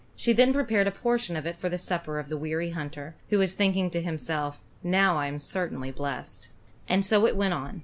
[0.15, 3.37] She then prepared a portion of it for the supper of the weary hunter, who
[3.37, 6.47] was thinking to himself, "Now I am certainly blessed."
[6.89, 7.79] And so it went on.